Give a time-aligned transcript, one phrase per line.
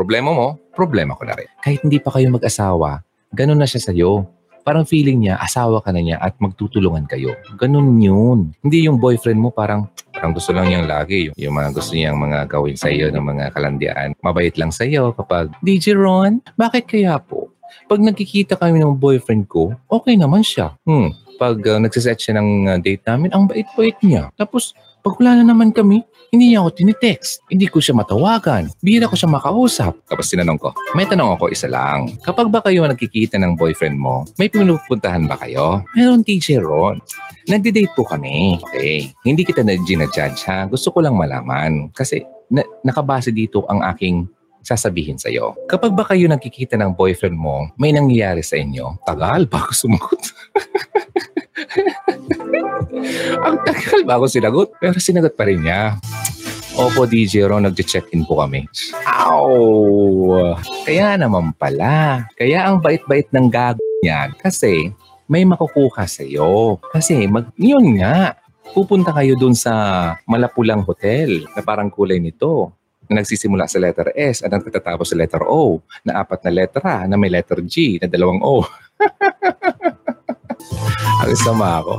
[0.00, 1.44] problema mo, problema ko na rin.
[1.60, 3.04] Kahit hindi pa kayo mag-asawa,
[3.36, 4.24] ganun na siya sa'yo.
[4.64, 7.36] Parang feeling niya, asawa ka na niya at magtutulungan kayo.
[7.60, 8.56] Ganun yun.
[8.64, 11.28] Hindi yung boyfriend mo parang, parang gusto lang niyang lagi.
[11.28, 14.08] Yung, yung mga gusto niyang mga gawin sa iyo ng mga kalandian.
[14.24, 17.52] Mabait lang sa iyo kapag, DJ Ron, bakit kaya po?
[17.88, 20.76] Pag nagkikita kami ng boyfriend ko, okay naman siya.
[20.88, 21.12] Hmm.
[21.40, 24.28] Pag uh, nagsiset siya ng uh, date namin, ang bait-bait niya.
[24.36, 27.42] Tapos, pag na naman kami, hindi niya ako tinitext.
[27.50, 28.70] Hindi ko siya matawagan.
[28.78, 29.98] Bihira ko siya makausap.
[30.06, 32.14] Tapos tinanong ko, may tanong ako isa lang.
[32.22, 35.82] Kapag ba kayo nakikita ng boyfriend mo, may pinupuntahan ba kayo?
[35.98, 37.02] Meron teacher Ron.
[37.50, 38.62] Nagde-date po kami.
[38.62, 39.10] Okay.
[39.26, 40.70] Hindi kita na ginajudge ha.
[40.70, 41.90] Gusto ko lang malaman.
[41.90, 44.30] Kasi na, nakabase dito ang aking
[44.60, 45.56] sasabihin sa iyo.
[45.66, 50.20] Kapag ba kayo nakikita ng boyfriend mo, may nangyayari sa inyo, tagal bago sumagot.
[53.40, 55.96] Ang tagal bago sinagot, pero sinagot pa rin niya.
[56.78, 58.64] Opo, DJ Ron, nag-check-in po kami.
[59.04, 60.54] Ow!
[60.86, 62.24] Kaya naman pala.
[62.38, 64.32] Kaya ang bait-bait ng gago niyan.
[64.38, 64.94] Kasi
[65.28, 66.80] may makukuha sa iyo.
[66.88, 68.38] Kasi mag, yun nga,
[68.72, 72.72] pupunta kayo dun sa Malapulang Hotel na parang kulay nito
[73.10, 77.18] na nagsisimula sa letter S at nagtatapos sa letter O na apat na letra na
[77.18, 78.62] may letter G na dalawang O.
[81.20, 81.94] Ang sama ako.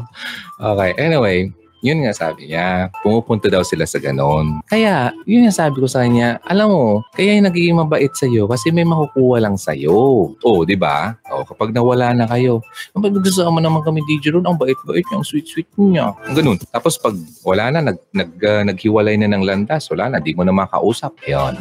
[0.58, 4.62] Okay, anyway, yun nga sabi niya, pumupunta daw sila sa ganon.
[4.70, 8.70] Kaya, yun nga sabi ko sa kanya, alam mo, kaya yung nagiging mabait sa'yo kasi
[8.70, 10.30] may makukuha lang sa'yo.
[10.38, 11.18] O, di ba?
[11.34, 12.62] O, kapag nawala na kayo,
[12.94, 16.14] kapag nagsasama naman kami DJ Ron, ang bait-bait niya, ang sweet-sweet niya.
[16.38, 16.62] Ganun.
[16.70, 20.46] Tapos pag wala na, nag, nag, uh, naghiwalay na ng landas, wala na, di mo
[20.46, 21.18] na makausap.
[21.26, 21.58] Yun.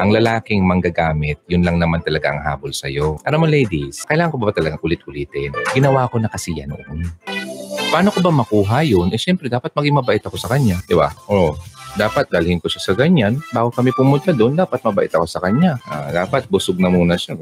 [0.00, 3.20] Ang lalaking manggagamit, yun lang naman talaga ang habol sa'yo.
[3.24, 5.52] Alam mo ladies, kailangan ko ba talaga ulit-ulitin?
[5.72, 7.08] Ginawa ko na kasi yan noon
[7.94, 9.14] paano ko ba makuha yun?
[9.14, 10.82] Eh, syempre, dapat maging mabait ako sa kanya.
[10.82, 11.14] Di ba?
[11.30, 11.54] Oo.
[11.94, 13.38] Dapat dalhin ko siya sa ganyan.
[13.54, 15.78] Bago kami pumunta doon, dapat mabait ako sa kanya.
[15.86, 17.38] Ah, dapat busog na muna siya.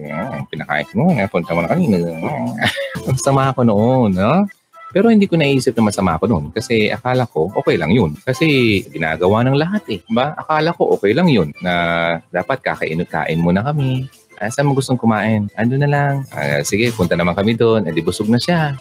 [0.53, 1.09] Pinakain mo.
[1.17, 1.97] Ah, punta mo na kanina.
[3.03, 3.17] Ah.
[3.19, 4.15] Sama ako noon.
[4.15, 4.45] No?
[4.93, 8.13] Pero hindi ko naisip na masama ako noon kasi akala ko okay lang yun.
[8.21, 10.01] Kasi ginagawa ng lahat eh.
[10.13, 10.37] Ba?
[10.37, 11.75] Akala ko okay lang yun na
[12.29, 14.07] dapat kakain-kain muna kami.
[14.43, 15.47] Ah, saan mo gustong kumain?
[15.55, 16.15] Ando na lang.
[16.35, 17.87] Ah, sige, punta naman kami doon.
[17.87, 18.75] Eh, di busog na siya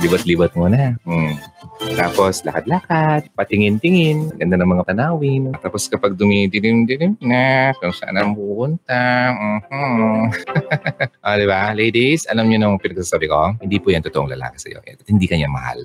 [0.00, 0.96] libat-libat muna.
[1.06, 1.36] Hmm.
[1.74, 5.50] Tapos, lakad-lakad, patingin-tingin, ganda ng mga tanawin.
[5.58, 9.34] Tapos kapag dumidilim-dilim na, kung saan ang pupunta.
[9.34, 10.22] Mm-hmm.
[11.26, 11.74] ah, di ba?
[11.74, 14.78] Ladies, alam niyo nung pinagsasabi ko, hindi po yan totoong lalaki sa'yo.
[14.86, 15.82] At hindi kanya mahal.